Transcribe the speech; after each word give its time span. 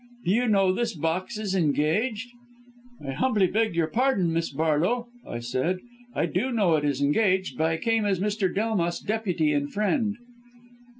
Do 0.25 0.31
you 0.31 0.47
know 0.47 0.73
this 0.73 0.95
box 0.95 1.37
is 1.37 1.53
engaged?' 1.53 2.31
"'I 3.05 3.11
humbly 3.11 3.45
beg 3.45 3.75
your 3.75 3.85
pardon, 3.85 4.33
Miss 4.33 4.49
Barlow,' 4.49 5.09
I 5.27 5.37
said, 5.37 5.77
'I 6.15 6.25
do 6.25 6.51
know 6.51 6.75
it 6.75 6.83
is 6.83 7.03
engaged, 7.03 7.55
but 7.55 7.67
I 7.69 7.77
came 7.77 8.05
as 8.05 8.19
Mr. 8.19 8.51
Delmas' 8.51 8.99
deputy 8.99 9.53
and 9.53 9.71
friend.' 9.71 10.17